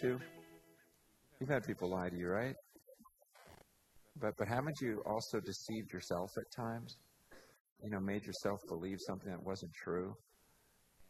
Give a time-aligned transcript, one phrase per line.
[0.00, 0.20] to?
[1.40, 2.54] You've had people lie to you, right?
[4.20, 6.96] But but haven't you also deceived yourself at times?
[7.82, 10.14] You know, made yourself believe something that wasn't true.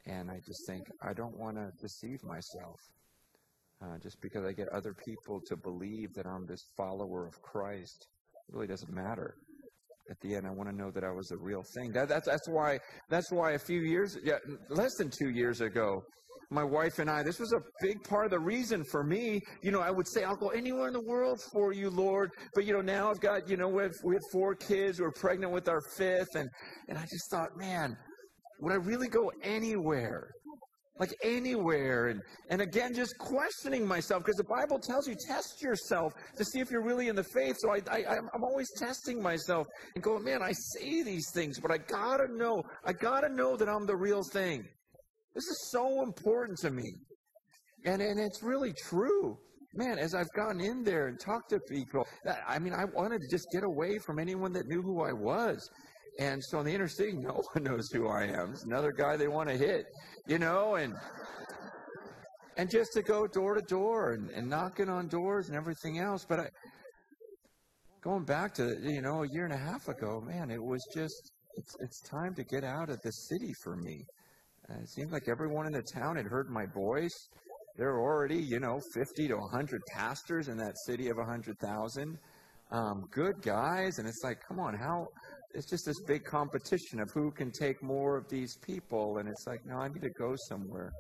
[0.07, 2.77] And I just think I don't want to deceive myself.
[3.83, 8.07] Uh, just because I get other people to believe that I'm this follower of Christ,
[8.51, 9.35] really doesn't matter.
[10.09, 11.93] At the end, I want to know that I was the real thing.
[11.93, 12.79] That, that's that's why
[13.11, 14.39] that's why a few years, yeah,
[14.71, 16.01] less than two years ago,
[16.51, 19.41] my wife and I, this was a big part of the reason for me.
[19.63, 22.31] You know, I would say, I'll go anywhere in the world for you, Lord.
[22.55, 25.01] But, you know, now I've got, you know, we have, we have four kids.
[25.01, 26.37] We're pregnant with our fifth.
[26.37, 26.49] And,
[26.89, 27.97] and I just thought, man,
[28.61, 30.31] would I really go anywhere?
[30.99, 32.09] Like anywhere.
[32.09, 36.61] And, and again, just questioning myself because the Bible tells you test yourself to see
[36.61, 37.57] if you're really in the faith.
[37.59, 41.71] So I, I, I'm always testing myself and going, man, I say these things, but
[41.71, 44.65] I got to know, I got to know that I'm the real thing.
[45.37, 46.95] This is so important to me.
[47.85, 49.37] And, and it's really true.
[49.75, 53.21] Man, as I've gone in there and talked to people, uh, I mean, I wanted
[53.21, 55.69] to just get away from anyone that knew who I was.
[56.19, 58.53] And so in the inner city, no one knows who I am.
[58.53, 59.85] It's another guy they want to hit,
[60.27, 60.95] you know, and
[62.57, 66.25] and just to go door to door and, and knocking on doors and everything else.
[66.27, 66.49] But I,
[68.01, 71.33] going back to you know a year and a half ago, man, it was just
[71.57, 74.07] it's it's time to get out of the city for me.
[74.69, 77.29] Uh, it seemed like everyone in the town had heard my voice.
[77.77, 82.19] There are already, you know, 50 to 100 pastors in that city of 100,000.
[82.73, 83.99] Um, good guys.
[83.99, 85.07] And it's like, come on, how?
[85.55, 89.19] It's just this big competition of who can take more of these people.
[89.19, 90.93] And it's like, no, I need to go somewhere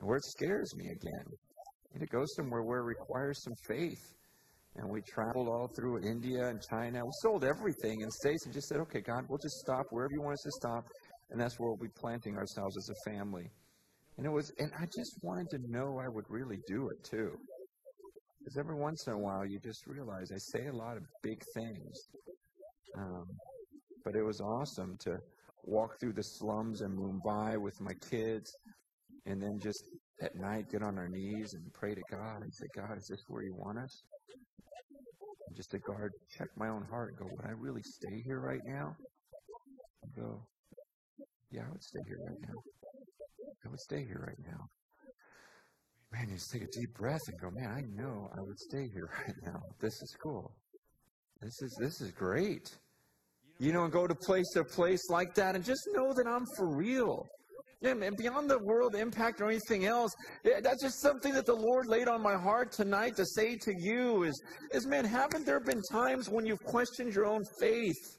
[0.00, 1.24] where it scares me again.
[1.26, 4.14] I need to go somewhere where it requires some faith.
[4.76, 7.04] And we traveled all through India and China.
[7.04, 10.20] We sold everything in states and just said, okay, God, we'll just stop wherever you
[10.20, 10.84] want us to stop
[11.30, 13.50] and that's where we'll be planting ourselves as a family.
[14.16, 17.32] And it was, and I just wanted to know I would really do it too.
[18.38, 21.42] Because every once in a while, you just realize I say a lot of big
[21.54, 22.08] things.
[22.96, 23.26] Um,
[24.04, 25.18] but it was awesome to
[25.64, 28.56] walk through the slums in Mumbai with my kids,
[29.26, 29.82] and then just
[30.22, 33.24] at night get on our knees and pray to God and say, God, is this
[33.28, 34.04] where you want us?
[35.48, 38.40] And just to guard, check my own heart and go, would I really stay here
[38.40, 38.96] right now?
[40.02, 40.40] And go,
[41.50, 42.54] yeah, I would stay here right now.
[43.64, 44.66] I would stay here right now.
[46.12, 48.88] Man, you just take a deep breath and go, man, I know I would stay
[48.88, 49.60] here right now.
[49.80, 50.52] This is cool.
[51.40, 52.78] This is this is great.
[53.58, 56.44] You know, and go to place to place like that and just know that I'm
[56.56, 57.26] for real.
[57.82, 60.14] And beyond the world impact or anything else,
[60.44, 64.24] that's just something that the Lord laid on my heart tonight to say to you
[64.24, 64.42] is,
[64.72, 68.18] is man, haven't there been times when you've questioned your own faith?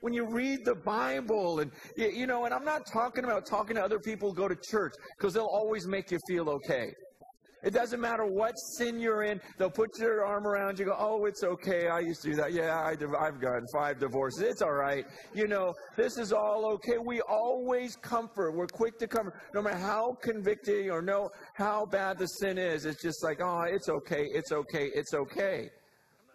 [0.00, 3.82] When you read the Bible and you know, and I'm not talking about talking to
[3.82, 6.92] other people who go to church because they'll always make you feel okay.
[7.64, 9.40] It doesn't matter what sin you're in.
[9.58, 10.86] They'll put their arm around you.
[10.86, 11.88] Go, oh, it's okay.
[11.88, 12.52] I used to do that.
[12.52, 14.42] Yeah, I, have gotten five divorces.
[14.42, 15.04] It's all right.
[15.34, 16.98] You know, this is all okay.
[16.98, 18.54] We always comfort.
[18.54, 22.84] We're quick to comfort, no matter how convicting or no how bad the sin is.
[22.84, 24.28] It's just like, oh, it's okay.
[24.32, 24.90] It's okay.
[24.94, 25.68] It's okay.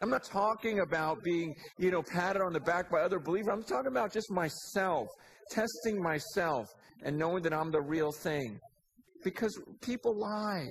[0.03, 3.47] I'm not talking about being, you know, patted on the back by other believers.
[3.49, 5.07] I'm talking about just myself,
[5.49, 6.67] testing myself
[7.05, 8.59] and knowing that I'm the real thing.
[9.23, 10.67] Because people lie.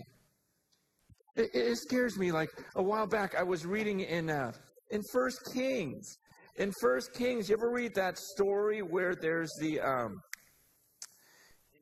[1.34, 2.31] It, it scares me.
[2.31, 4.53] Like a while back, I was reading in uh,
[4.91, 6.19] in First Kings.
[6.56, 10.20] In First Kings, you ever read that story where there's the um,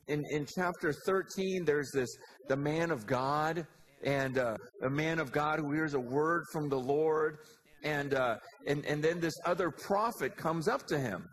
[0.07, 2.17] in in chapter 13, there's this
[2.49, 3.67] the man of God
[4.03, 7.39] and uh, a man of God who hears a word from the Lord.
[7.83, 11.29] And, uh, and, and then this other prophet comes up to him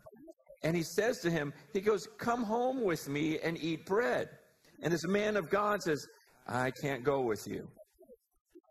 [0.63, 4.29] and he says to him, he goes, Come home with me and eat bread.
[4.81, 6.07] And this man of God says,
[6.47, 7.67] I can't go with you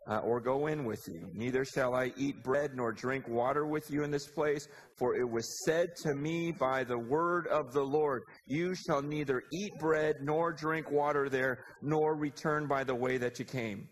[0.09, 1.29] uh, or go in with you.
[1.33, 5.29] Neither shall I eat bread nor drink water with you in this place, for it
[5.29, 10.15] was said to me by the word of the Lord, You shall neither eat bread
[10.21, 13.87] nor drink water there, nor return by the way that you came.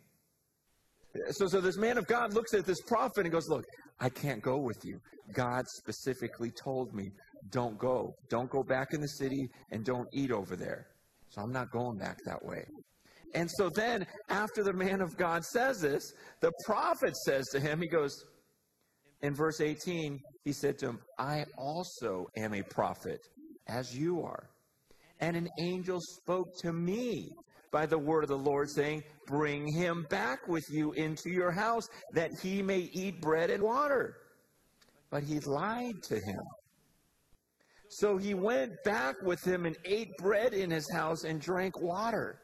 [1.32, 3.66] So, so this man of God looks at this prophet and goes, Look,
[4.00, 5.00] I can't go with you.
[5.34, 7.12] God specifically told me,
[7.50, 8.16] Don't go.
[8.30, 10.88] Don't go back in the city and don't eat over there.
[11.30, 12.66] So I'm not going back that way.
[13.36, 17.82] And so then, after the man of God says this, the prophet says to him,
[17.82, 18.26] he goes,
[19.22, 23.20] in verse 18, he said to him, I also am a prophet,
[23.68, 24.50] as you are.
[25.20, 27.30] And an angel spoke to me
[27.72, 31.90] by the word of the Lord, saying, Bring him back with you into your house,
[32.14, 34.16] that he may eat bread and water.
[35.10, 36.42] But he lied to him.
[37.90, 42.40] So he went back with him and ate bread in his house and drank water.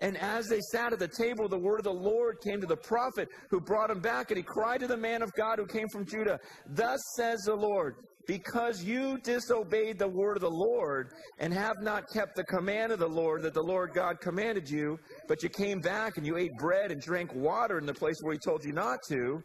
[0.00, 2.76] And as they sat at the table, the word of the Lord came to the
[2.76, 5.88] prophet who brought him back, and he cried to the man of God who came
[5.88, 11.52] from Judah, Thus says the Lord, because you disobeyed the word of the Lord and
[11.52, 14.98] have not kept the command of the Lord that the Lord God commanded you,
[15.28, 18.32] but you came back and you ate bread and drank water in the place where
[18.32, 19.42] he told you not to,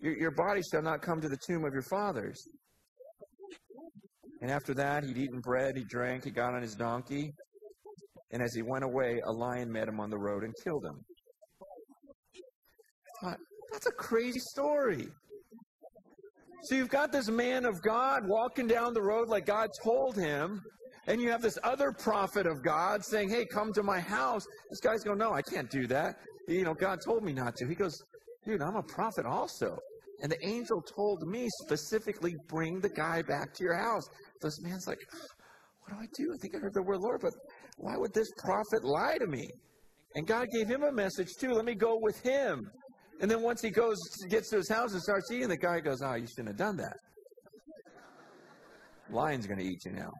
[0.00, 2.42] your, your body shall not come to the tomb of your fathers.
[4.42, 7.32] And after that, he'd eaten bread, he drank, he got on his donkey,
[8.32, 11.04] and as he went away, a lion met him on the road and killed him.
[13.72, 15.06] That's a crazy story.
[16.64, 20.60] So you've got this man of God walking down the road like God told him,
[21.06, 24.44] and you have this other prophet of God saying, Hey, come to my house.
[24.68, 26.16] This guy's going, No, I can't do that.
[26.46, 27.66] You know, God told me not to.
[27.66, 28.02] He goes,
[28.44, 29.78] Dude, I'm a prophet also.
[30.22, 34.06] And the angel told me specifically, bring the guy back to your house.
[34.42, 34.98] This man's like,
[35.80, 36.34] what do I do?
[36.34, 37.32] I think I heard the word Lord, but
[37.80, 39.48] why would this prophet lie to me?
[40.14, 41.52] And God gave him a message too.
[41.52, 42.70] Let me go with him.
[43.20, 43.96] And then once he goes,
[44.28, 46.76] gets to his house and starts eating, the guy goes, "Oh, you shouldn't have done
[46.76, 46.96] that.
[49.10, 50.10] Lion's going to eat you now."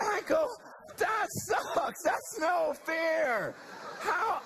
[0.00, 0.48] I go,
[0.96, 2.02] "That sucks.
[2.02, 3.54] That's no fair.
[4.00, 4.40] How?"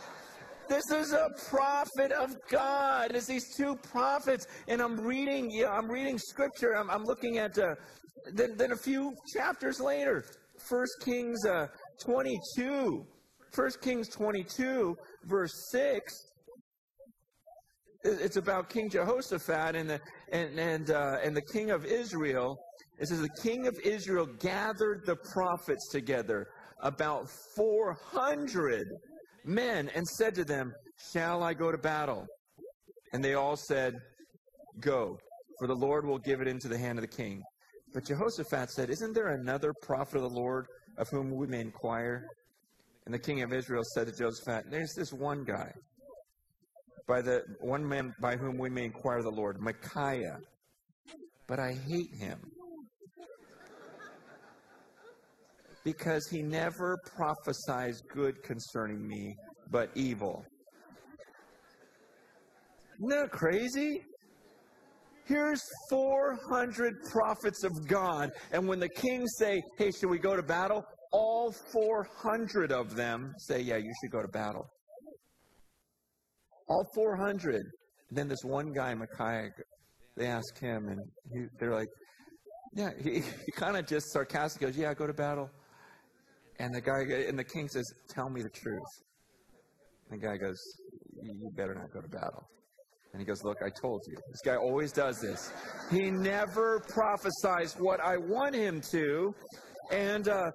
[0.69, 3.13] This is a prophet of God.
[3.15, 5.51] It's these two prophets, and I'm reading.
[5.51, 6.77] Yeah, I'm reading scripture.
[6.77, 7.57] I'm, I'm looking at.
[7.59, 7.77] Uh,
[8.33, 10.25] then, then a few chapters later,
[10.59, 11.67] First Kings uh,
[12.01, 13.07] 22.
[13.55, 14.95] 1 Kings 22,
[15.25, 16.13] verse 6.
[18.05, 20.01] It's about King Jehoshaphat and the,
[20.31, 22.59] and, and, uh, and the king of Israel.
[22.99, 26.49] It says, The king of Israel gathered the prophets together,
[26.83, 28.87] about 400
[29.45, 30.73] men, and said to them,
[31.13, 32.27] Shall I go to battle?
[33.13, 33.95] And they all said,
[34.81, 35.19] Go,
[35.59, 37.43] for the Lord will give it into the hand of the king.
[37.93, 40.67] But Jehoshaphat said, Isn't there another prophet of the Lord
[40.99, 42.27] of whom we may inquire?
[43.05, 45.71] And the king of Israel said to Jehoshaphat, There's this one guy,
[47.07, 50.39] by the one man by whom we may inquire the Lord, Micaiah.
[51.47, 52.41] But I hate him.
[55.85, 59.37] Because he never prophesies good concerning me,
[59.71, 60.45] but evil.
[62.99, 64.03] Isn't that crazy?
[65.27, 68.31] Here's 400 prophets of God.
[68.53, 70.85] And when the kings say, hey, should we go to battle?
[71.13, 74.69] All 400 of them say, yeah, you should go to battle.
[76.69, 77.65] All 400.
[78.13, 79.51] then this one guy, Micaiah,
[80.17, 81.01] they ask him, and
[81.33, 81.89] he, they're like,
[82.75, 85.51] yeah, he, he kind of just sarcastically goes, yeah, go to battle.
[86.61, 88.81] And the guy, and the king says, tell me the truth.
[90.09, 90.59] And the guy goes,
[91.21, 92.49] you better not go to battle.
[93.17, 94.15] And he goes, Look, I told you.
[94.31, 95.51] This guy always does this.
[95.91, 99.35] He never prophesies what I want him to.
[99.91, 100.51] And, uh,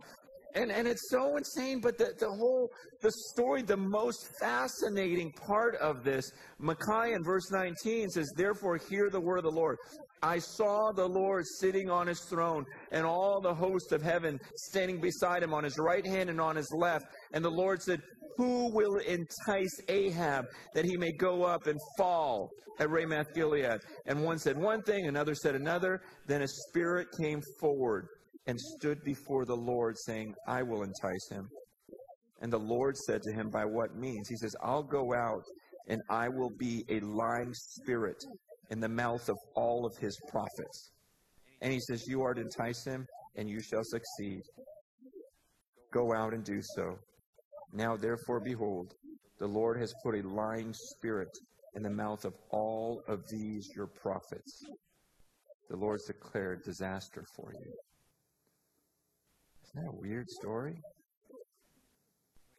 [0.54, 2.70] and, and it's so insane, but the, the whole,
[3.02, 9.10] the story, the most fascinating part of this, Micaiah in verse 19 says, Therefore hear
[9.10, 9.80] the word of the Lord.
[10.22, 15.02] I saw the Lord sitting on his throne, and all the host of heaven standing
[15.02, 17.06] beside him on his right hand and on his left.
[17.34, 18.04] And the Lord said,
[18.38, 23.80] who will entice Ahab that he may go up and fall at Ramoth Gilead?
[24.06, 26.02] And one said one thing, another said another.
[26.28, 28.08] Then a spirit came forward
[28.48, 31.48] and stood before the Lord, saying, I will entice him.
[32.42, 34.28] And the Lord said to him, By what means?
[34.28, 35.44] He says, I'll go out
[35.88, 38.24] and I will be a lying spirit
[38.70, 40.92] in the mouth of all of his prophets.
[41.62, 44.42] And he says, You are to entice him, and you shall succeed.
[45.92, 46.98] Go out and do so.
[47.74, 48.94] Now, therefore, behold,
[49.40, 51.30] the Lord has put a lying spirit
[51.76, 54.64] in the mouth of all of these your prophets.
[55.70, 57.74] The Lord's declared disaster for you.
[59.64, 60.76] Isn't that a weird story?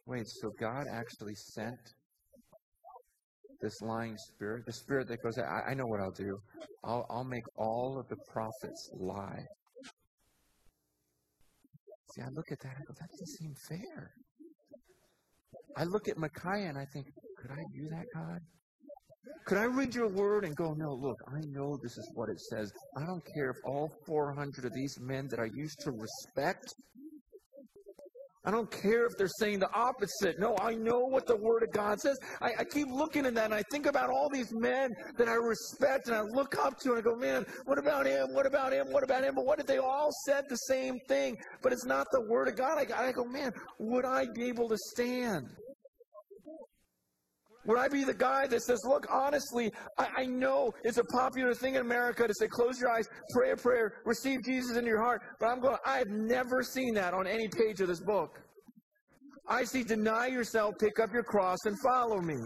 [0.07, 1.77] Wait, so God actually sent
[3.61, 6.37] this lying spirit, the spirit that goes, I, I know what I'll do.
[6.83, 9.45] I'll, I'll make all of the prophets lie.
[12.13, 14.11] See, I look at that, go, that doesn't seem fair.
[15.77, 17.07] I look at Micaiah and I think,
[17.39, 18.39] could I do that, God?
[19.45, 22.39] Could I read your word and go, no, look, I know this is what it
[22.39, 22.71] says.
[22.97, 26.73] I don't care if all 400 of these men that I used to respect
[28.45, 30.37] I don't care if they're saying the opposite.
[30.37, 32.17] No, I know what the Word of God says.
[32.41, 35.35] I, I, keep looking at that and I think about all these men that I
[35.35, 38.33] respect and I look up to and I go, man, what about him?
[38.33, 38.91] What about him?
[38.91, 39.35] What about him?
[39.35, 41.37] But what if they all said the same thing?
[41.61, 42.77] But it's not the Word of God.
[42.77, 45.47] I, I go, man, would I be able to stand?
[47.65, 51.53] Would I be the guy that says, look, honestly, I, I, know it's a popular
[51.53, 55.01] thing in America to say, close your eyes, pray a prayer, receive Jesus in your
[55.01, 58.39] heart, but I'm going, I have never seen that on any page of this book.
[59.47, 62.37] I see deny yourself, pick up your cross, and follow me.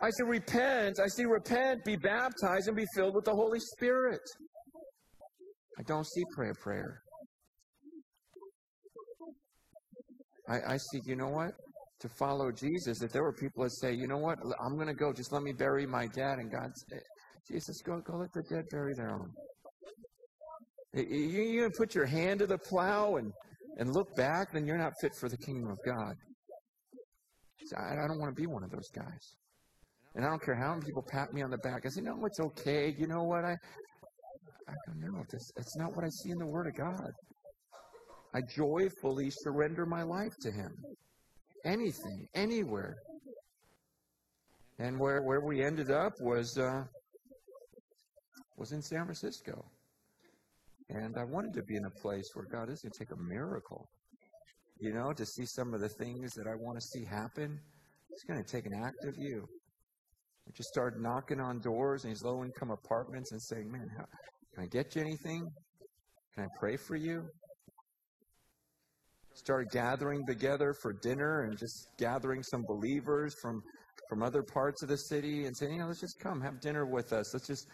[0.00, 4.20] I see repent, I see repent, be baptized, and be filled with the Holy Spirit.
[5.78, 7.02] I don't see pray a prayer.
[10.48, 11.52] I, I see, you know what?
[12.00, 14.94] To follow Jesus, if there were people that say, you know what, I'm going to
[14.94, 17.00] go, just let me bury my dad, and God said,
[17.50, 19.30] Jesus, go, go let the dead bury their own.
[20.94, 23.32] You, you put your hand to the plow and,
[23.78, 26.14] and look back, then you're not fit for the kingdom of God.
[27.76, 29.36] I, I don't want to be one of those guys.
[30.14, 31.82] And I don't care how many people pat me on the back.
[31.84, 32.94] I say, no, it's okay.
[32.96, 33.44] You know what?
[33.44, 33.56] I,
[34.68, 37.10] I go, no, this, it's not what I see in the Word of God.
[38.34, 40.72] I joyfully surrender my life to Him
[41.64, 42.96] anything, anywhere.
[44.78, 46.84] And where, where we ended up was, uh,
[48.56, 49.64] was in San Francisco.
[50.90, 53.20] And I wanted to be in a place where God is going to take a
[53.20, 53.88] miracle.
[54.80, 57.58] You know, to see some of the things that I want to see happen.
[58.10, 59.44] It's going to take an act of you.
[60.48, 64.04] I just started knocking on doors in these low income apartments and saying, Man, how,
[64.54, 65.46] can I get you anything?
[66.34, 67.28] Can I pray for you?
[69.38, 73.62] Started gathering together for dinner and just gathering some believers from
[74.08, 76.86] from other parts of the city and saying, you know, let's just come have dinner
[76.86, 77.34] with us.
[77.34, 77.68] Let's just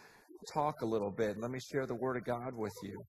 [0.52, 1.38] talk a little bit.
[1.38, 3.00] Let me share the Word of God with you.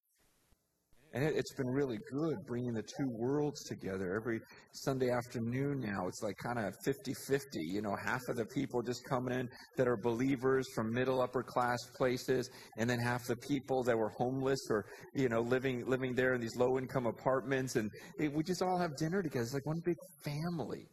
[1.16, 4.14] And it, has been really good bringing the two worlds together.
[4.16, 4.42] Every
[4.74, 7.62] Sunday afternoon now, it's like kind of 50 50.
[7.62, 11.42] You know, half of the people just coming in that are believers from middle, upper
[11.42, 16.16] class places, and then half the people that were homeless or, you know, living, living
[16.16, 17.78] there in these low income apartments.
[17.78, 19.44] And it, we just all have dinner together.
[19.44, 20.86] It's like one big family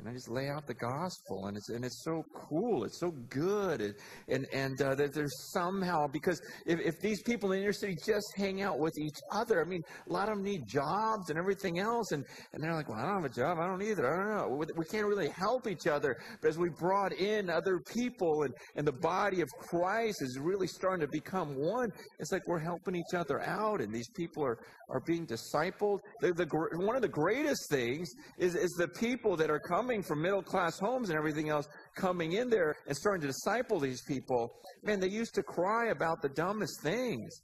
[0.00, 3.10] and I just lay out the gospel, and it's and it's so cool, it's so
[3.28, 3.94] good, and
[4.28, 7.96] and, and uh, that there's somehow because if, if these people in the inner city
[8.06, 11.38] just hang out with each other, I mean, a lot of them need jobs and
[11.38, 14.10] everything else, and and they're like, well, I don't have a job, I don't either,
[14.10, 17.50] I don't know, we, we can't really help each other, but as we brought in
[17.50, 22.32] other people, and and the body of Christ is really starting to become one, it's
[22.32, 26.00] like we're helping each other out, and these people are are being discipled.
[26.20, 26.46] The, the
[26.78, 30.42] one of the greatest things is is the people that are coming coming from middle
[30.42, 34.52] class homes and everything else, coming in there and starting to disciple these people,
[34.84, 37.42] man, they used to cry about the dumbest things.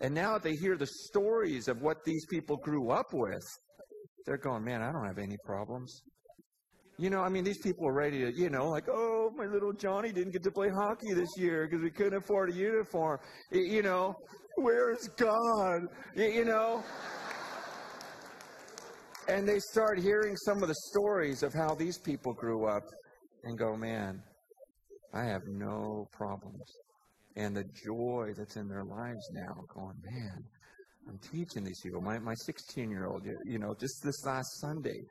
[0.00, 3.42] And now they hear the stories of what these people grew up with.
[4.26, 6.02] They're going, man, I don't have any problems.
[6.98, 9.72] You know, I mean, these people are ready to, you know, like, oh, my little
[9.72, 13.18] Johnny didn't get to play hockey this year because we couldn't afford a uniform.
[13.50, 14.14] You know,
[14.54, 15.88] where is God?
[16.14, 16.84] You know?
[19.28, 22.84] And they start hearing some of the stories of how these people grew up
[23.44, 24.22] and go, man,
[25.12, 26.64] I have no problems.
[27.36, 30.42] And the joy that's in their lives now, going, man,
[31.06, 32.00] I'm teaching these people.
[32.00, 35.02] My, my 16 year old, you know, just this last Sunday,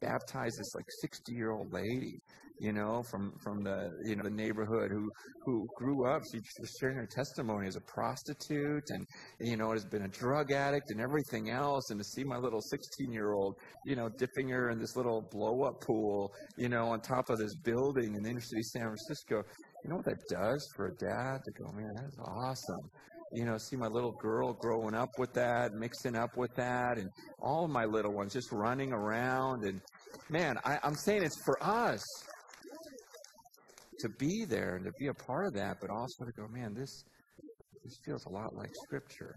[0.00, 2.18] baptized this like 60 year old lady
[2.60, 5.10] you know, from from the you know the neighborhood who
[5.44, 6.22] who grew up.
[6.30, 9.06] She was sharing her testimony as a prostitute, and
[9.40, 11.90] you know has been a drug addict and everything else.
[11.90, 15.22] And to see my little 16 year old, you know, dipping her in this little
[15.22, 18.82] blow up pool, you know, on top of this building in the inner city San
[18.82, 19.42] Francisco.
[19.82, 22.90] You know what that does for a dad to go, man, that's awesome
[23.32, 27.08] you know, see my little girl growing up with that, mixing up with that, and
[27.40, 29.62] all my little ones just running around.
[29.62, 29.80] And
[30.28, 32.02] man, I, am saying it's for us
[34.00, 36.74] to be there and to be a part of that, but also to go, man,
[36.74, 37.04] this
[37.84, 39.34] this feels a lot like Scripture.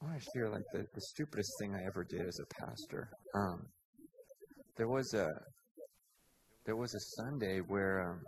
[0.00, 3.08] I want to share like the, the stupidest thing I ever did as a pastor.
[3.34, 3.66] Um,
[4.76, 5.28] there was a
[6.66, 8.20] there was a Sunday where um,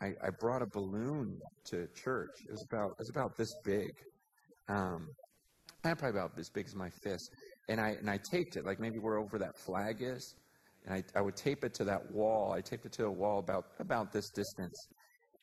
[0.00, 2.30] I, I brought a balloon to church.
[2.48, 3.90] It was about it was about this big.
[4.68, 5.08] Um,
[5.82, 7.28] probably about as big as my fist
[7.68, 10.34] and I and I taped it like maybe wherever that flag is,
[10.84, 12.52] and I, I would tape it to that wall.
[12.52, 14.88] I taped it to a wall about about this distance,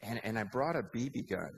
[0.03, 1.51] and and I brought a BB gun.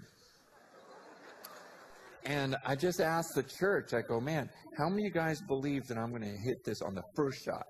[2.25, 5.88] And I just asked the church, I go, man, how many of you guys believe
[5.88, 7.65] that I'm going to hit this on the first shot?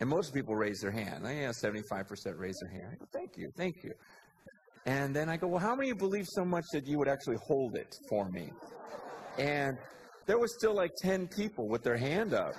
[0.00, 1.26] And most people raise their hand.
[1.26, 2.92] I yeah, 75% raise their hand.
[2.92, 3.92] I go, thank you, thank you.
[4.86, 7.76] And then I go, well, how many believe so much that you would actually hold
[7.76, 8.50] it for me?
[9.36, 9.76] And
[10.30, 12.52] there was still like 10 people with their hand up.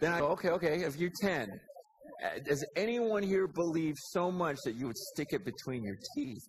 [0.00, 4.56] Then I go, okay, okay, if you're 10, uh, does anyone here believe so much
[4.64, 6.42] that you would stick it between your teeth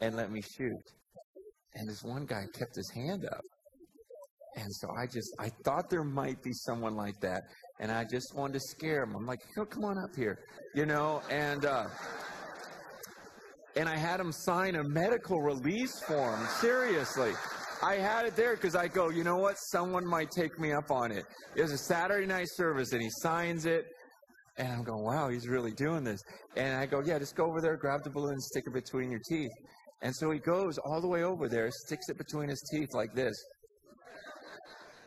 [0.00, 0.84] and let me shoot?
[1.74, 3.42] And this one guy kept his hand up.
[4.54, 7.42] And so I just, I thought there might be someone like that.
[7.80, 9.16] And I just wanted to scare him.
[9.16, 10.38] I'm like, oh, come on up here,
[10.76, 11.88] you know, and, uh,
[13.74, 16.38] and I had him sign a medical release form.
[16.60, 17.32] Seriously.
[17.82, 19.56] I had it there because I go, you know what?
[19.58, 21.24] Someone might take me up on it.
[21.54, 23.86] It was a Saturday night service, and he signs it.
[24.56, 26.20] And I'm going, wow, he's really doing this.
[26.56, 29.20] And I go, yeah, just go over there, grab the balloon, stick it between your
[29.28, 29.52] teeth.
[30.02, 33.14] And so he goes all the way over there, sticks it between his teeth like
[33.14, 33.36] this.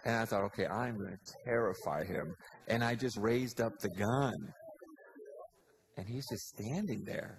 [0.06, 2.34] And I thought, okay, I'm going to terrify him.
[2.70, 4.34] And I just raised up the gun.
[5.98, 7.38] And he's just standing there.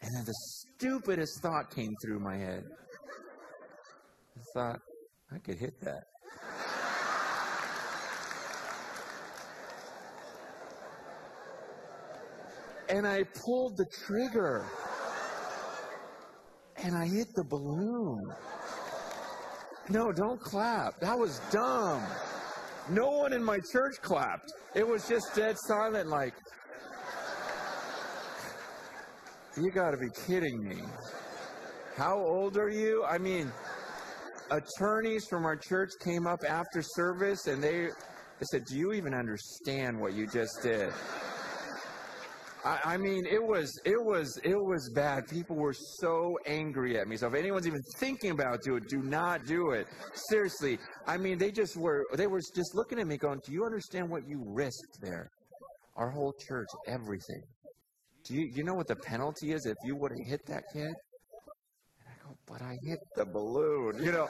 [0.00, 2.64] And then the stupidest thought came through my head.
[4.54, 4.80] Thought,
[5.32, 6.04] I could hit that.
[12.88, 14.64] and I pulled the trigger.
[16.76, 18.32] And I hit the balloon.
[19.88, 21.00] No, don't clap.
[21.00, 22.02] That was dumb.
[22.90, 24.52] No one in my church clapped.
[24.74, 26.34] It was just dead silent, like,
[29.56, 30.82] you gotta be kidding me.
[31.96, 33.04] How old are you?
[33.04, 33.50] I mean,
[34.50, 37.88] attorneys from our church came up after service and they,
[38.38, 40.92] they said, Do you even understand what you just did?
[42.64, 45.28] I, mean, it was it was it was bad.
[45.28, 47.18] People were so angry at me.
[47.18, 49.86] So if anyone's even thinking about doing it, do not do it.
[50.30, 50.78] Seriously.
[51.06, 54.08] I mean, they just were they were just looking at me, going, "Do you understand
[54.08, 55.30] what you risked there?
[55.96, 57.42] Our whole church, everything.
[58.24, 60.94] Do you you know what the penalty is if you would have hit that kid?"
[62.46, 64.28] "But I hit the balloon." You know,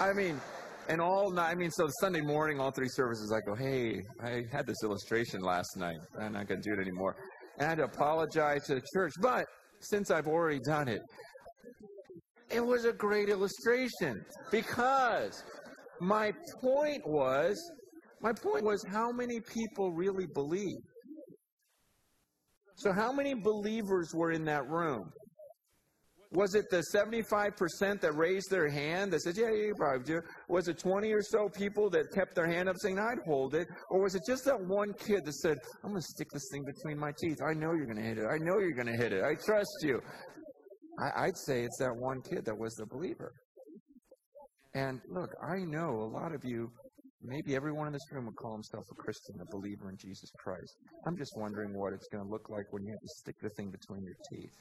[0.00, 0.40] I mean.
[0.88, 4.42] And all night, I mean, so Sunday morning, all three services, I go, hey, I
[4.50, 5.98] had this illustration last night.
[6.20, 7.14] I'm not going to do it anymore
[7.58, 9.12] and I had to apologize to the church.
[9.20, 9.46] But
[9.80, 11.02] since I've already done it,
[12.50, 15.42] it was a great illustration because
[16.00, 17.58] my point was
[18.20, 20.78] my point was how many people really believe.
[22.76, 25.10] So how many believers were in that room?
[26.34, 30.20] Was it the 75% that raised their hand that said, yeah, yeah, you probably do?
[30.48, 33.68] Was it 20 or so people that kept their hand up saying, I'd hold it?
[33.90, 36.64] Or was it just that one kid that said, I'm going to stick this thing
[36.64, 37.38] between my teeth.
[37.46, 38.24] I know you're going to hit it.
[38.24, 39.22] I know you're going to hit it.
[39.22, 40.00] I trust you.
[40.98, 43.34] I, I'd say it's that one kid that was the believer.
[44.74, 46.70] And look, I know a lot of you,
[47.22, 50.76] maybe everyone in this room would call himself a Christian, a believer in Jesus Christ.
[51.06, 53.50] I'm just wondering what it's going to look like when you have to stick the
[53.50, 54.56] thing between your teeth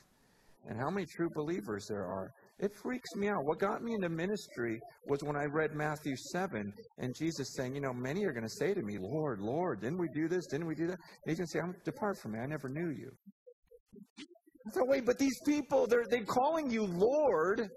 [0.68, 2.32] and how many true believers there are.
[2.60, 3.44] It freaks me out.
[3.44, 7.82] What got me into ministry was when I read Matthew 7 and Jesus saying, You
[7.82, 10.46] know, many are going to say to me, Lord, Lord, didn't we do this?
[10.46, 10.98] Didn't we do that?
[11.26, 12.40] And he's going to say, I'm, Depart from me.
[12.40, 13.10] I never knew you.
[14.68, 17.68] I thought, wait, but these people, they're, they're calling you Lord.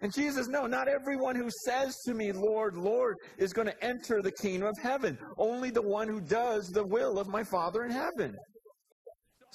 [0.00, 4.22] And Jesus, no, not everyone who says to me, Lord, Lord, is going to enter
[4.22, 5.18] the kingdom of heaven.
[5.38, 8.36] Only the one who does the will of my Father in heaven.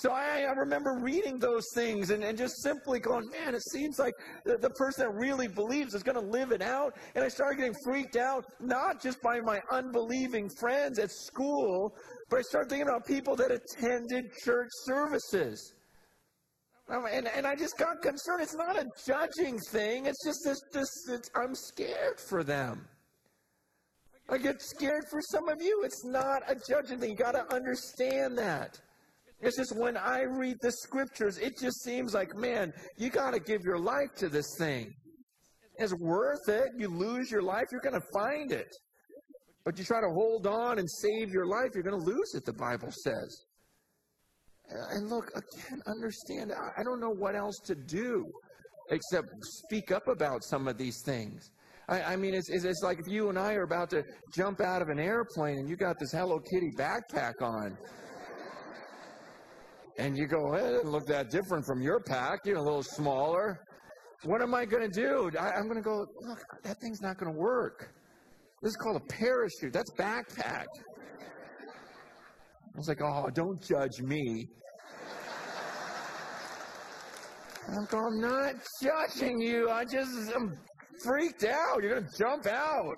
[0.03, 3.99] So I, I remember reading those things and, and just simply going, man, it seems
[3.99, 4.13] like
[4.43, 6.97] the, the person that really believes is going to live it out.
[7.15, 11.95] And I started getting freaked out, not just by my unbelieving friends at school,
[12.29, 15.73] but I started thinking about people that attended church services.
[16.89, 18.41] Um, and, and I just got concerned.
[18.41, 20.05] It's not a judging thing.
[20.05, 22.85] It's just this, this, I'm scared for them.
[24.29, 25.83] I get scared for some of you.
[25.85, 27.11] It's not a judging thing.
[27.11, 28.81] You got to understand that.
[29.43, 33.39] It's just when I read the scriptures, it just seems like, man, you got to
[33.39, 34.93] give your life to this thing.
[35.77, 36.69] It's worth it.
[36.77, 38.73] You lose your life, you're going to find it.
[39.65, 42.45] But you try to hold on and save your life, you're going to lose it,
[42.45, 43.45] the Bible says.
[44.91, 48.25] And look, again, understand, I don't know what else to do
[48.89, 51.51] except speak up about some of these things.
[51.89, 54.03] I, I mean, it's, it's, it's like if you and I are about to
[54.33, 57.77] jump out of an airplane and you got this Hello Kitty backpack on
[59.97, 62.39] and you go, it doesn't look that different from your pack.
[62.45, 63.61] You're a little smaller.
[64.23, 65.29] What am I going to do?
[65.37, 67.93] I, am going to go, look, that thing's not going to work.
[68.61, 69.73] This is called a parachute.
[69.73, 70.65] That's backpack.
[71.61, 74.47] I was like, oh, don't judge me.
[77.69, 79.69] I'm going, I'm not judging you.
[79.69, 80.57] I just, I'm
[81.03, 81.81] freaked out.
[81.81, 82.95] You're going to jump out.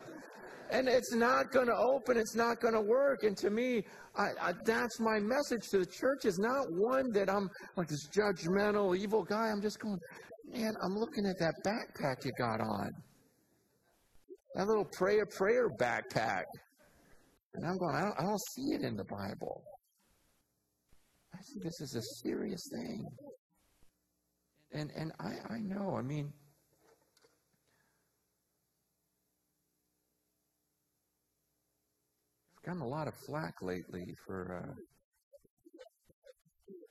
[0.71, 2.17] And it's not going to open.
[2.17, 3.23] It's not going to work.
[3.23, 3.84] And to me,
[4.15, 8.08] I, I, that's my message to the church is not one that I'm like this
[8.10, 9.49] judgmental, evil guy.
[9.49, 9.99] I'm just going,
[10.51, 12.91] man, I'm looking at that backpack you got on.
[14.56, 16.43] That little prayer, prayer backpack.
[17.54, 19.63] And I'm going, I don't, I don't see it in the Bible.
[21.34, 23.06] I see this is a serious thing.
[24.71, 26.32] And, and I, I know, I mean,
[32.65, 34.73] gotten a lot of flack lately for uh,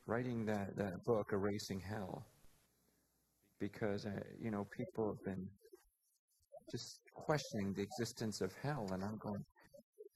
[0.06, 2.24] writing that, that book, Erasing Hell,
[3.58, 5.48] because, uh, you know, people have been
[6.70, 8.86] just questioning the existence of hell.
[8.92, 9.44] And I'm going,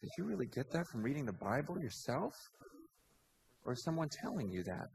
[0.01, 2.35] did you really get that from reading the Bible yourself?
[3.65, 4.89] Or someone telling you that?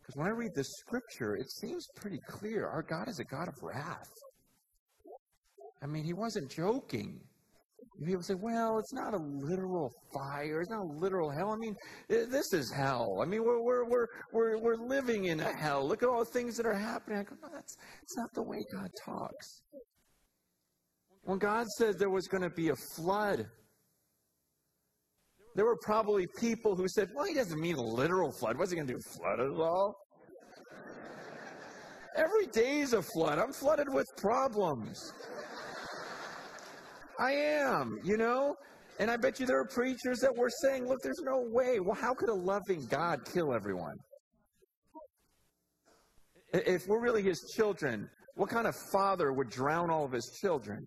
[0.00, 2.66] Because when I read the scripture, it seems pretty clear.
[2.68, 4.12] Our God is a God of wrath.
[5.82, 7.20] I mean, he wasn't joking.
[8.04, 10.60] People say, well, it's not a literal fire.
[10.60, 11.50] It's not a literal hell.
[11.50, 11.74] I mean,
[12.08, 13.18] this is hell.
[13.20, 15.86] I mean, we're, we're, we're, we're, we're living in a hell.
[15.86, 17.18] Look at all the things that are happening.
[17.18, 19.62] I go, no, that's, that's not the way God talks.
[21.24, 23.46] When God said there was going to be a flood,
[25.56, 28.56] there were probably people who said, well, he doesn't mean a literal flood.
[28.56, 29.96] What's he going to do, flood us all?
[32.16, 33.38] Every day is a flood.
[33.38, 35.12] I'm flooded with problems.
[37.18, 38.54] I am, you know?
[39.00, 41.78] And I bet you there are preachers that were saying, look, there's no way.
[41.80, 43.96] Well, how could a loving God kill everyone?
[46.52, 50.86] If we're really his children, what kind of father would drown all of his children?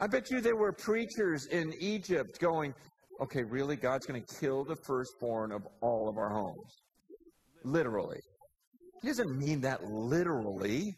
[0.00, 2.74] I bet you there were preachers in Egypt going,
[3.22, 3.76] okay, really?
[3.76, 6.82] God's going to kill the firstborn of all of our homes.
[7.64, 8.20] Literally.
[9.02, 10.96] He doesn't mean that literally.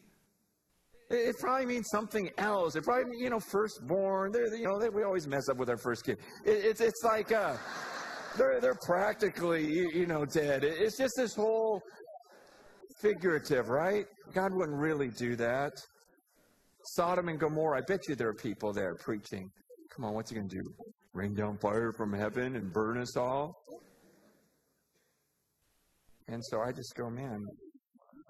[1.12, 2.75] It probably means something else.
[2.75, 4.33] It probably, you know, firstborn.
[4.33, 6.16] They're, you know, they, we always mess up with our first kid.
[6.46, 7.57] It, it's, it's like uh,
[8.38, 10.64] they're, they're practically, you, you know, dead.
[10.64, 11.83] It, it's just this whole
[13.03, 14.07] figurative, right?
[14.33, 15.72] God wouldn't really do that.
[16.85, 19.51] Sodom and Gomorrah, I bet you there are people there preaching.
[19.94, 20.64] Come on, what's he going to do?
[21.12, 23.55] Rain down fire from heaven and burn us all?
[26.29, 27.44] And so I just go, man,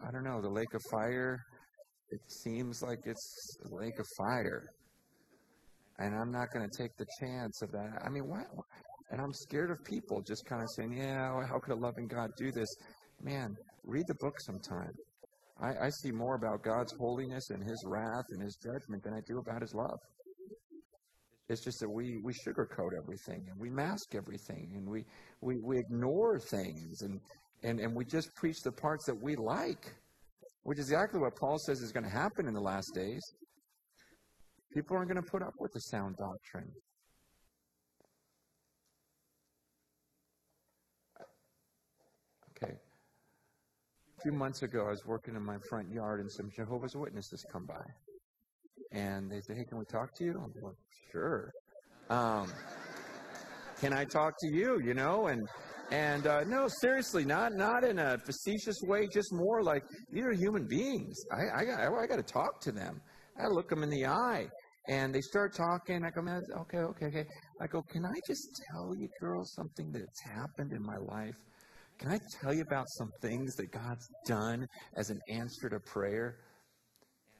[0.04, 1.38] I don't know, the lake of fire,
[2.12, 4.68] it seems like it's a lake of fire.
[5.98, 8.02] And I'm not going to take the chance of that.
[8.04, 8.42] I mean, why?
[9.10, 12.30] And I'm scared of people just kind of saying, yeah, how could a loving God
[12.36, 12.68] do this?
[13.22, 14.92] Man, read the book sometime.
[15.60, 19.20] I, I see more about God's holiness and His wrath and His judgment than I
[19.26, 19.98] do about His love.
[21.48, 25.04] It's just that we, we sugarcoat everything and we mask everything and we,
[25.40, 27.20] we, we ignore things and,
[27.62, 29.94] and, and we just preach the parts that we like
[30.64, 33.22] which is exactly what Paul says is going to happen in the last days.
[34.72, 36.70] People aren't going to put up with the sound doctrine.
[42.56, 42.72] Okay.
[42.72, 47.44] A few months ago, I was working in my front yard, and some Jehovah's Witnesses
[47.52, 47.84] come by.
[48.92, 50.32] And they said, Hey, can we talk to you?
[50.32, 50.74] I'm like,
[51.10, 51.50] Sure.
[52.08, 52.52] Um,
[53.80, 54.80] can I talk to you?
[54.80, 55.46] You know, and
[55.92, 60.32] and uh, no, seriously, not not in a facetious way, just more like these are
[60.32, 61.22] human beings.
[61.30, 62.98] I I got I got to talk to them.
[63.38, 64.46] I look them in the eye,
[64.88, 66.02] and they start talking.
[66.02, 67.26] I go, man, okay, okay, okay.
[67.60, 71.36] I go, can I just tell you, girls, something that's happened in my life?
[71.98, 76.36] Can I tell you about some things that God's done as an answer to prayer?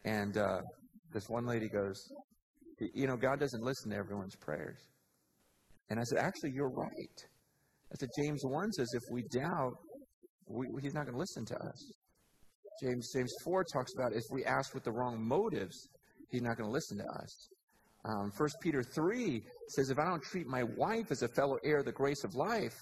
[0.05, 0.61] And uh,
[1.13, 2.13] this one lady goes,
[2.95, 4.79] you know, God doesn't listen to everyone's prayers.
[5.89, 7.27] And I said, actually, you're right.
[7.93, 9.75] I said, James 1 says if we doubt,
[10.47, 11.93] we, he's not going to listen to us.
[12.83, 15.89] James, James 4 talks about if we ask with the wrong motives,
[16.31, 17.49] he's not going to listen to us.
[18.05, 21.79] Um, 1 Peter 3 says, if I don't treat my wife as a fellow heir
[21.79, 22.75] of the grace of life,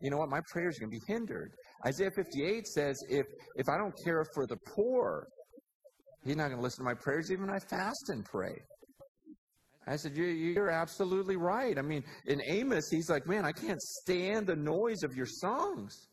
[0.00, 0.30] you know what?
[0.30, 1.52] My prayers are going to be hindered.
[1.86, 5.26] Isaiah 58 says, if, if I don't care for the poor,
[6.24, 8.54] he's not going to listen to my prayers even when I fast and pray.
[9.86, 11.78] I said, You're absolutely right.
[11.78, 16.08] I mean, in Amos, he's like, Man, I can't stand the noise of your songs.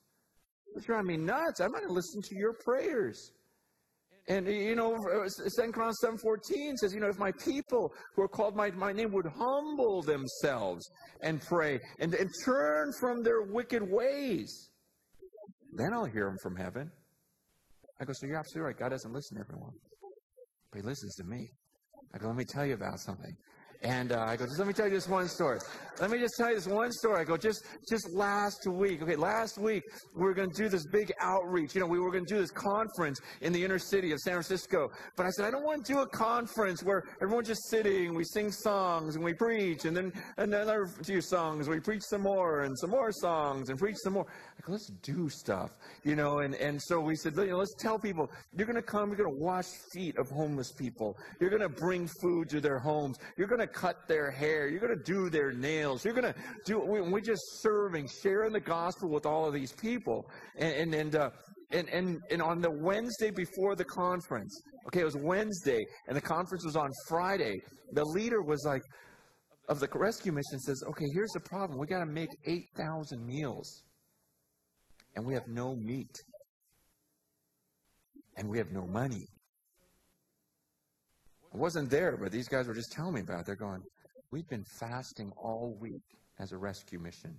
[0.75, 1.60] It's driving me nuts.
[1.60, 3.32] I'm not going to listen to your prayers.
[4.27, 8.55] And, you know, 2 Chronicles 7.14 says, you know, if my people who are called
[8.55, 10.88] by my name would humble themselves
[11.23, 14.69] and pray and, and turn from their wicked ways,
[15.73, 16.91] then I'll hear them from heaven.
[17.99, 18.77] I go, so you're absolutely right.
[18.77, 19.73] God doesn't listen to everyone,
[20.71, 21.49] but he listens to me.
[22.13, 23.36] I go, let me tell you about something.
[23.82, 25.60] And uh, I go, just let me tell you this one story.
[26.02, 27.22] Let me just tell you this one story.
[27.22, 29.84] I go, just just last week, okay, last week
[30.15, 31.76] we were going to do this big outreach.
[31.76, 34.34] You know, we were going to do this conference in the inner city of San
[34.34, 34.92] Francisco.
[35.15, 38.24] But I said, I don't want to do a conference where everyone's just sitting, we
[38.26, 42.78] sing songs and we preach, and then another few songs, we preach some more and
[42.80, 44.26] some more songs and preach some more.
[44.58, 45.72] I go, let's do stuff,
[46.04, 46.39] you know.
[46.39, 49.18] And and so we said, you know, let's tell people you're going to come, you're
[49.18, 53.18] going to wash feet of homeless people, you're going to bring food to their homes,
[53.38, 54.67] you're going to cut their hair.
[54.67, 56.03] You're going to do their nails.
[56.03, 60.29] You're going to do, we're just serving, sharing the gospel with all of these people.
[60.58, 61.29] And, and, and, uh,
[61.71, 66.21] and, and, and on the Wednesday before the conference, okay, it was Wednesday, and the
[66.21, 67.62] conference was on Friday,
[67.93, 68.82] the leader was like,
[69.67, 71.79] of the rescue mission says, okay, here's the problem.
[71.79, 73.84] We got to make 8,000 meals,
[75.15, 76.15] and we have no meat,
[78.38, 79.27] and we have no money.
[81.54, 83.46] I wasn't there, but these guys were just telling me about it.
[83.46, 83.82] They're going,
[84.32, 86.04] We've been fasting all week
[86.40, 87.36] as a rescue mission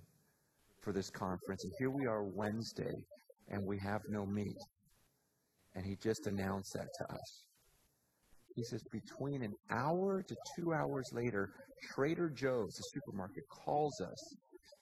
[0.81, 1.63] for this conference.
[1.63, 2.93] And here we are Wednesday,
[3.49, 4.57] and we have no meat.
[5.73, 7.45] And he just announced that to us.
[8.55, 11.51] He says, between an hour to two hours later,
[11.93, 14.35] Trader Joe's, the supermarket, calls us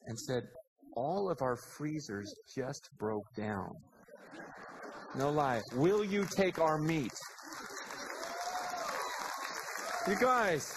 [0.08, 0.44] and said,
[0.96, 3.70] all of our freezers just broke down.
[5.16, 5.62] No lie.
[5.76, 7.14] Will you take our meat?
[10.10, 10.74] You guys.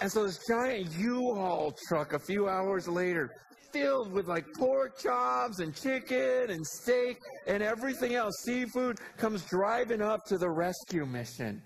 [0.00, 3.30] And so this giant U-Haul truck a few hours later,
[3.72, 10.02] filled with like pork chops and chicken and steak and everything else, seafood, comes driving
[10.02, 11.62] up to the rescue mission.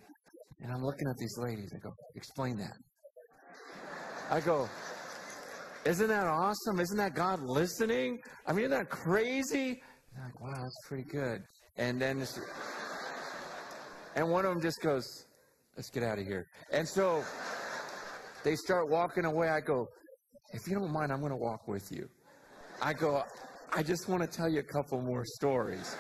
[0.63, 1.73] And I'm looking at these ladies.
[1.75, 2.77] I go, explain that.
[4.31, 4.69] I go,
[5.87, 6.79] isn't that awesome?
[6.79, 8.19] Isn't that God listening?
[8.47, 9.81] I mean, isn't that crazy?
[10.15, 11.43] And I'm like, wow, that's pretty good.
[11.79, 12.21] And then
[14.17, 15.27] and one of them just goes,
[15.77, 16.47] let's get out of here.
[16.73, 17.25] And so
[18.45, 19.49] they start walking away.
[19.49, 19.89] I go,
[20.53, 22.09] if you don't mind, I'm going to walk with you.
[22.83, 23.23] I go,
[23.73, 25.97] I just want to tell you a couple more stories.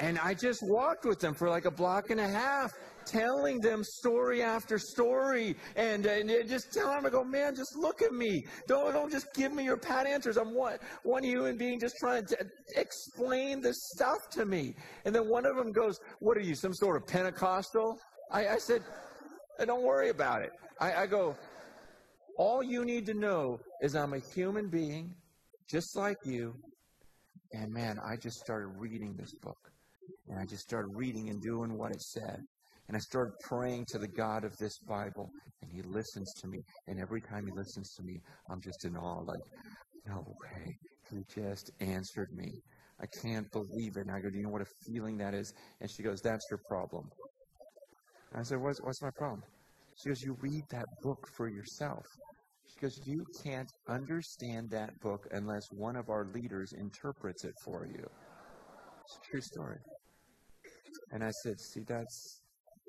[0.00, 2.72] And I just walked with them for like a block and a half,
[3.12, 5.56] telling them story after story.
[5.76, 8.46] And, and just telling them, I go, man, just look at me.
[8.66, 10.36] Don't, don't just give me your pat answers.
[10.36, 12.36] I'm one, one human being just trying to
[12.76, 14.74] explain this stuff to me.
[15.04, 17.98] And then one of them goes, what are you, some sort of Pentecostal?
[18.30, 18.82] I, I said,
[19.58, 20.52] uh, don't worry about it.
[20.80, 21.36] I, I go,
[22.38, 25.14] all you need to know is I'm a human being,
[25.68, 26.54] just like you.
[27.52, 29.58] And man, I just started reading this book.
[30.28, 32.42] And I just started reading and doing what it said.
[32.92, 35.30] And I started praying to the God of this Bible.
[35.62, 36.58] And he listens to me.
[36.88, 39.40] And every time he listens to me, I'm just in awe, like,
[40.06, 40.76] no way.
[41.10, 42.52] He just answered me.
[43.00, 44.02] I can't believe it.
[44.02, 45.54] And I go, Do you know what a feeling that is?
[45.80, 47.08] And she goes, That's your problem.
[48.32, 49.42] And I said, What's, what's my problem?
[49.96, 52.04] She goes, You read that book for yourself.
[52.66, 57.86] She goes, You can't understand that book unless one of our leaders interprets it for
[57.86, 58.06] you.
[59.06, 59.78] It's a true story.
[61.10, 62.41] And I said, See, that's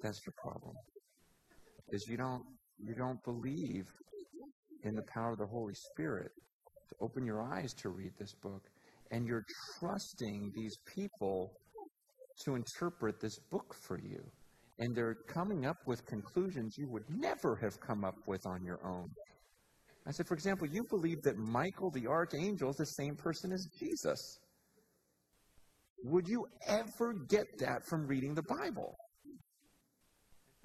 [0.04, 0.76] that's your problem.
[1.92, 2.44] Is you don't
[2.78, 3.88] you don't believe
[4.84, 6.32] in the power of the Holy Spirit
[6.90, 8.64] to open your eyes to read this book.
[9.12, 9.46] And you're
[9.80, 11.54] trusting these people
[12.44, 14.22] to interpret this book for you.
[14.80, 18.80] And they're coming up with conclusions you would never have come up with on your
[18.86, 19.10] own.
[20.08, 23.68] I said, for example, you believe that Michael the archangel is the same person as
[23.80, 24.40] Jesus.
[26.04, 28.98] Would you ever get that from reading the Bible?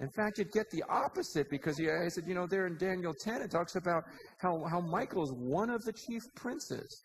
[0.01, 3.13] In fact, you'd get the opposite because he, I said, you know, there in Daniel
[3.13, 4.03] 10, it talks about
[4.37, 7.03] how, how Michael is one of the chief princes.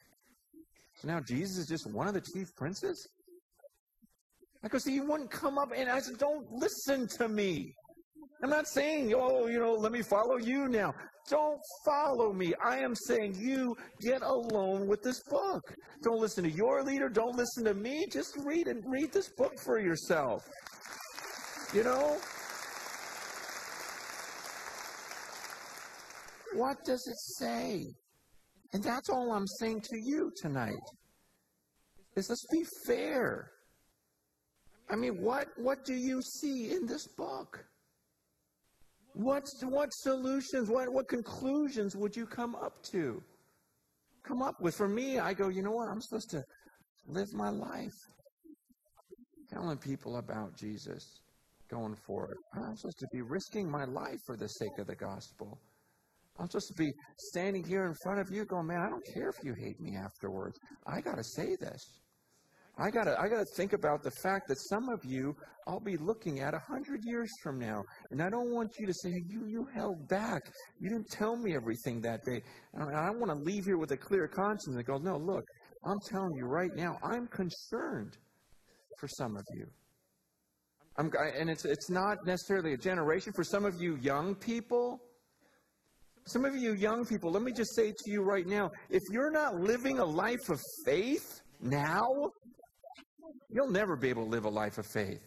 [0.97, 3.09] So now Jesus is just one of the chief princes?
[4.63, 7.75] I go, see, he wouldn't come up and I said, don't listen to me.
[8.43, 10.95] I'm not saying, oh, you know, let me follow you now.
[11.29, 12.55] Don't follow me.
[12.63, 15.63] I am saying you get alone with this book.
[16.03, 17.09] Don't listen to your leader.
[17.09, 18.07] Don't listen to me.
[18.07, 20.47] Just read and read this book for yourself.
[21.73, 22.19] You know?
[26.55, 27.87] What does it say?
[28.73, 30.75] And that's all I'm saying to you tonight.
[32.17, 33.51] Is let's be fair.
[34.89, 37.65] I mean, what what do you see in this book?
[39.15, 43.23] What, what solutions, what, what conclusions would you come up to?
[44.25, 44.75] Come up with.
[44.75, 45.89] For me, I go, you know what?
[45.89, 46.43] I'm supposed to
[47.07, 47.95] live my life
[49.49, 51.21] telling people about Jesus,
[51.71, 52.39] going for it.
[52.55, 55.61] I'm supposed to be risking my life for the sake of the gospel.
[56.39, 59.37] I'm to be standing here in front of you going, man, I don't care if
[59.45, 60.59] you hate me afterwards.
[60.87, 61.81] I got to say this.
[62.77, 66.41] I gotta, I gotta think about the fact that some of you I'll be looking
[66.41, 69.67] at a hundred years from now, and I don't want you to say you you
[69.73, 70.43] held back.
[70.81, 72.43] You didn't tell me everything that day.
[72.75, 75.45] And I, I want to leave here with a clear conscience and go, no, look,
[75.87, 78.19] I'm telling you right now, I'm concerned
[78.99, 79.67] for some of you.
[80.99, 85.01] I'm, and it's it's not necessarily a generation for some of you young people.
[86.27, 89.31] Some of you young people, let me just say to you right now, if you're
[89.31, 92.31] not living a life of faith now,
[93.51, 95.21] you'll never be able to live a life of faith.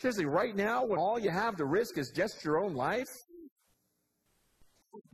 [0.00, 3.08] Seriously, right now, when all you have to risk is just your own life,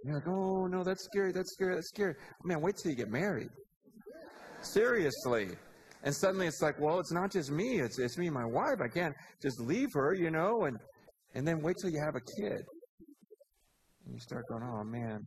[0.04, 2.14] you're like, oh, no, that's scary, that's scary, that's scary.
[2.44, 3.48] Man, wait till you get married.
[4.61, 5.48] Seriously.
[6.02, 8.83] And suddenly it's like, well, it's not just me, it's, it's me and my wife.
[8.83, 10.76] I can't just leave her, you know, and,
[11.35, 12.62] and then wait till you have a kid.
[14.05, 15.27] And you start going, oh, man,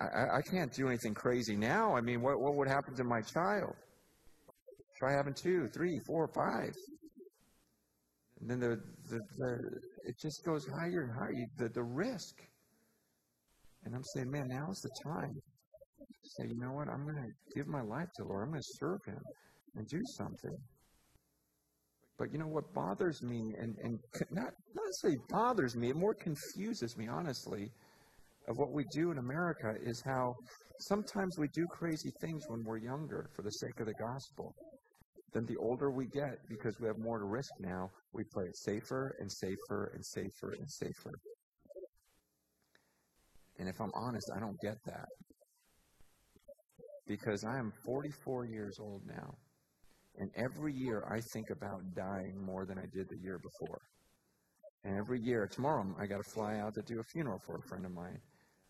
[0.00, 1.96] I, I can't do anything crazy now.
[1.96, 3.74] I mean, what, what would happen to my child?
[4.98, 6.72] Try having two, three, four, five.
[8.40, 8.76] And then the,
[9.10, 9.58] the, the
[10.04, 12.34] it just goes higher and higher, the, the risk.
[13.84, 15.34] And I'm saying, man, now's the time.
[16.22, 16.88] Say, you know what?
[16.88, 18.44] I'm going to give my life to the Lord.
[18.44, 19.20] I'm going to serve Him
[19.76, 20.56] and do something.
[22.18, 23.98] But you know what bothers me, and, and
[24.30, 27.70] not, not necessarily bothers me, it more confuses me, honestly,
[28.48, 30.34] of what we do in America is how
[30.78, 34.54] sometimes we do crazy things when we're younger for the sake of the gospel.
[35.32, 38.56] Then the older we get, because we have more to risk now, we play it
[38.56, 41.12] safer and safer and safer and safer.
[43.58, 45.08] And if I'm honest, I don't get that.
[47.06, 49.34] Because I am 44 years old now.
[50.18, 53.80] And every year I think about dying more than I did the year before.
[54.84, 57.62] And every year, tomorrow I got to fly out to do a funeral for a
[57.62, 58.18] friend of mine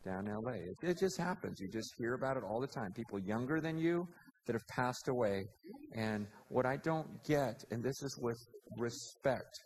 [0.04, 0.52] down LA.
[0.52, 1.60] It, it just happens.
[1.60, 2.92] You just hear about it all the time.
[2.92, 4.06] People younger than you
[4.46, 5.46] that have passed away.
[5.94, 8.38] And what I don't get, and this is with
[8.78, 9.58] respect,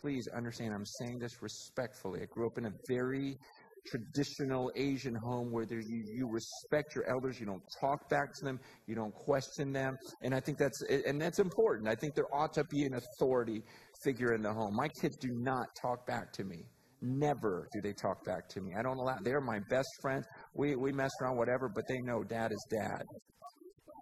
[0.00, 2.20] please understand, I'm saying this respectfully.
[2.22, 3.38] I grew up in a very
[3.86, 8.58] traditional Asian home where you, you respect your elders, you don't talk back to them,
[8.86, 11.88] you don't question them, and I think that's and that's important.
[11.88, 13.62] I think there ought to be an authority
[14.02, 14.74] figure in the home.
[14.74, 16.64] My kids do not talk back to me.
[17.02, 18.72] Never do they talk back to me.
[18.78, 19.16] I don't allow.
[19.22, 20.24] They're my best friends.
[20.54, 23.02] We we mess around, whatever, but they know dad is dad,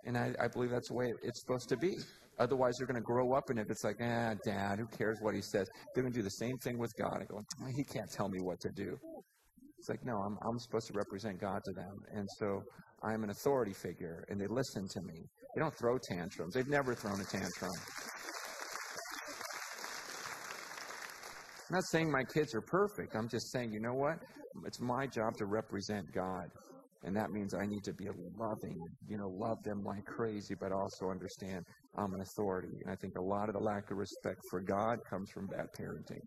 [0.04, 1.94] and I, I believe that's the way it's supposed to be.
[2.38, 5.34] Otherwise, they're going to grow up, and if it's like, ah, dad, who cares what
[5.34, 5.68] he says?
[5.94, 7.18] They're going to do the same thing with God.
[7.20, 7.40] I go,
[7.76, 8.96] he can't tell me what to do.
[9.78, 11.94] It's like, no, I'm, I'm supposed to represent God to them.
[12.12, 12.62] And so
[13.04, 15.26] I'm an authority figure, and they listen to me.
[15.54, 16.54] They don't throw tantrums.
[16.54, 17.70] They've never thrown a tantrum.
[21.68, 23.14] I'm not saying my kids are perfect.
[23.14, 24.18] I'm just saying, you know what?
[24.66, 26.50] It's my job to represent God.
[27.04, 30.72] And that means I need to be loving, you know, love them like crazy, but
[30.72, 31.64] also understand
[31.96, 32.80] I'm an authority.
[32.82, 35.66] And I think a lot of the lack of respect for God comes from bad
[35.78, 36.22] parenting.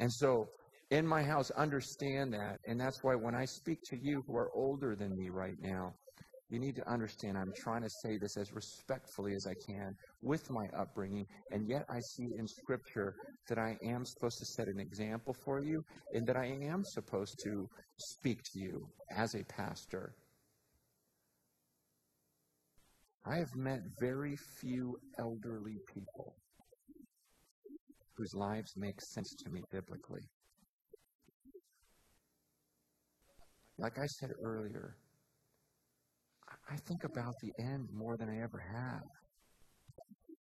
[0.00, 0.46] And so
[0.90, 2.58] in my house understand that.
[2.66, 5.94] And that's why when I speak to you who are older than me right now,
[6.50, 10.50] you need to understand I'm trying to say this as respectfully as I can with
[10.50, 13.14] my upbringing, and yet I see in Scripture
[13.48, 15.84] that I am supposed to set an example for you
[16.14, 20.14] and that I am supposed to speak to you as a pastor.
[23.26, 26.34] I have met very few elderly people
[28.16, 30.22] whose lives make sense to me biblically.
[33.76, 34.96] Like I said earlier,
[36.70, 39.02] I think about the end more than I ever have.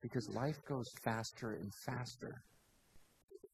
[0.02, 2.42] Because life goes faster and faster.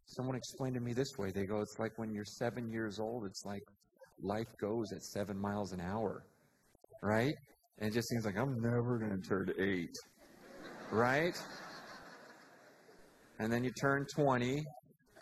[0.05, 1.31] Someone explained to me this way.
[1.31, 3.63] They go, it's like when you're seven years old, it's like
[4.21, 6.23] life goes at seven miles an hour.
[7.01, 7.33] Right?
[7.79, 9.95] And it just seems like I'm never going to turn eight.
[10.91, 11.35] Right?
[13.39, 14.65] And then you turn 20, and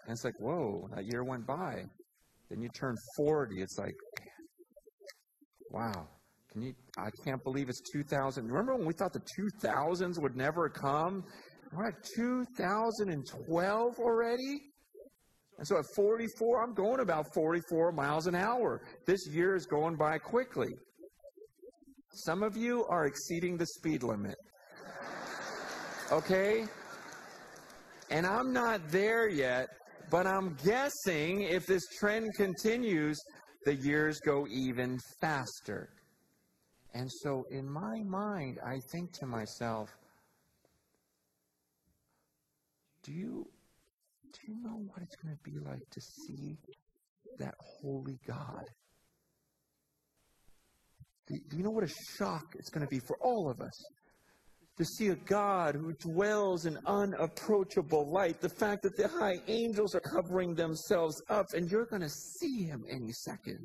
[0.10, 1.84] it's like, whoa, that year went by.
[2.50, 3.96] Then you turn 40, it's like,
[5.72, 6.08] Wow.
[6.52, 8.46] Can you, I can't believe it's 2000.
[8.46, 11.24] Remember when we thought the 2000s would never come?
[11.72, 14.62] We're at 2012 already?
[15.58, 18.82] And so at 44, I'm going about 44 miles an hour.
[19.06, 20.74] This year is going by quickly.
[22.14, 24.36] Some of you are exceeding the speed limit.
[26.12, 26.66] Okay?
[28.10, 29.70] And I'm not there yet,
[30.10, 33.18] but I'm guessing if this trend continues,
[33.64, 35.88] the years go even faster.
[36.94, 39.90] And so in my mind, I think to myself,
[43.04, 43.48] do you
[44.34, 46.58] do you know what it's going to be like to see
[47.38, 48.64] that holy God?
[51.28, 53.74] Do, you know what a shock it's going to be for all of us
[54.78, 58.42] to see a God who dwells in unapproachable light.
[58.42, 62.64] The fact that the high angels are covering themselves up, and you're going to see
[62.64, 63.60] him any second.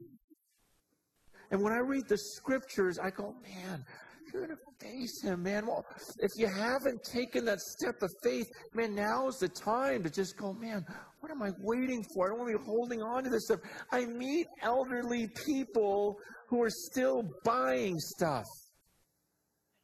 [1.51, 3.85] And when I read the scriptures, I go, man,
[4.33, 5.67] you're going to face him, man.
[5.67, 5.85] Well,
[6.19, 10.37] if you haven't taken that step of faith, man, now is the time to just
[10.37, 10.85] go, man,
[11.21, 12.27] what am I waiting for?
[12.27, 13.61] I don't want to be holding on to this stuff.
[13.93, 16.17] I meet elderly people
[16.49, 18.45] who are still buying stuff.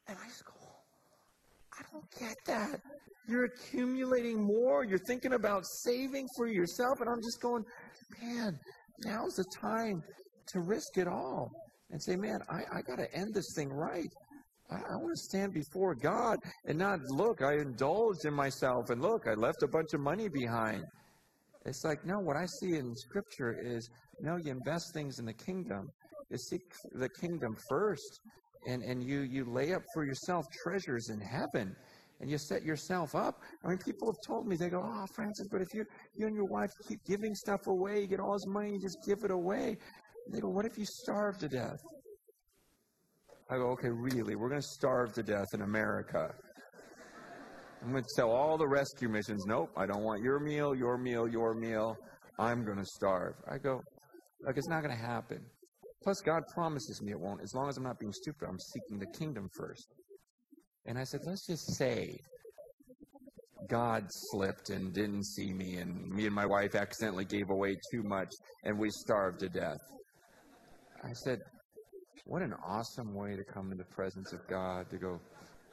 [0.08, 0.52] And I just go,
[1.78, 2.80] I don't get that.
[3.28, 4.84] You're accumulating more.
[4.84, 7.00] You're thinking about saving for yourself.
[7.00, 7.64] And I'm just going,
[8.20, 8.58] man,
[9.04, 10.02] now's the time
[10.52, 11.50] to risk it all
[11.90, 14.12] and say, man, I, I got to end this thing right.
[14.70, 19.02] I, I want to stand before God and not look, I indulged in myself and
[19.02, 20.84] look, I left a bunch of money behind.
[21.66, 23.88] It's like, no, what I see in Scripture is,
[24.20, 25.88] no, you invest things in the kingdom.
[26.30, 26.62] You seek
[26.94, 28.20] the kingdom first,
[28.66, 31.74] and, and you, you lay up for yourself treasures in heaven
[32.22, 33.42] and you set yourself up.
[33.64, 35.84] I mean, people have told me, they go, oh, Francis, but if you,
[36.16, 38.98] you and your wife keep giving stuff away, you get all this money, you just
[39.04, 39.76] give it away.
[40.30, 41.78] They go, what if you starve to death?
[43.50, 44.36] I go, okay, really?
[44.36, 46.30] We're going to starve to death in America.
[47.82, 50.96] I'm going to tell all the rescue missions, nope, I don't want your meal, your
[50.96, 51.96] meal, your meal.
[52.38, 53.34] I'm going to starve.
[53.50, 53.82] I go,
[54.46, 55.40] like, it's not going to happen.
[56.02, 57.42] Plus, God promises me it won't.
[57.42, 59.86] As long as I'm not being stupid, I'm seeking the kingdom first.
[60.86, 62.16] And I said, let's just say
[63.68, 68.02] God slipped and didn't see me, and me and my wife accidentally gave away too
[68.02, 68.30] much,
[68.64, 69.78] and we starved to death.
[71.04, 71.40] I said,
[72.24, 75.20] what an awesome way to come in the presence of God to go,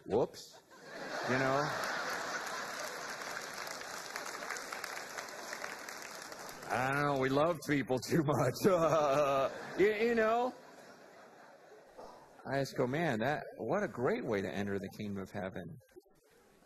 [0.06, 0.56] whoops,
[1.30, 1.68] you know?
[6.72, 8.56] I don't know, we love people too much.
[9.80, 10.54] you, you know?
[12.46, 15.70] I just go, man, that what a great way to enter the kingdom of heaven.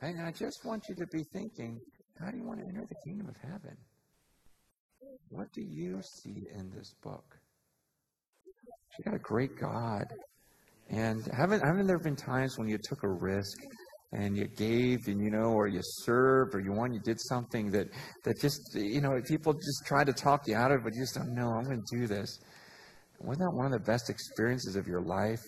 [0.01, 1.79] And I just want you to be thinking,
[2.19, 3.75] how do you want to enter the kingdom of heaven?
[5.29, 7.37] What do you see in this book?
[8.97, 10.05] You got a great God.
[10.89, 13.57] And haven't haven't there been times when you took a risk
[14.11, 17.71] and you gave and you know or you served or you won you did something
[17.71, 17.87] that
[18.23, 21.01] that just you know people just try to talk you out of it but you
[21.01, 22.39] just don't know I'm going to do this.
[23.19, 25.41] Wasn't that one of the best experiences of your life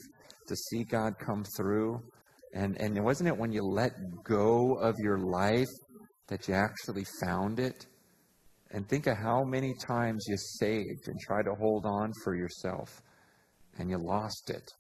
[0.48, 2.02] to see God come through?
[2.54, 3.92] And and wasn't it when you let
[4.24, 5.70] go of your life
[6.28, 7.86] that you actually found it?
[8.72, 13.02] And think of how many times you saved and tried to hold on for yourself
[13.78, 14.74] and you lost it.